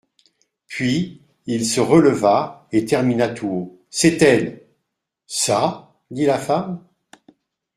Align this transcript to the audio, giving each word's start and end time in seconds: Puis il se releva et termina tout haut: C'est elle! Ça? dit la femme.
Puis 0.65 1.21
il 1.45 1.63
se 1.63 1.79
releva 1.79 2.65
et 2.71 2.85
termina 2.85 3.29
tout 3.29 3.45
haut: 3.47 3.85
C'est 3.91 4.19
elle! 4.23 4.63
Ça? 5.27 5.93
dit 6.09 6.25
la 6.25 6.39
femme. 6.39 6.83